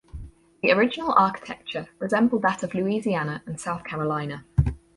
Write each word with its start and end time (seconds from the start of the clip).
The 0.63 0.71
original 0.71 1.11
architecture 1.15 1.87
resembled 1.99 2.41
that 2.41 2.63
of 2.63 2.73
Louisiana 2.73 3.43
and 3.45 3.61
South 3.61 3.83
Carolina. 3.83 4.45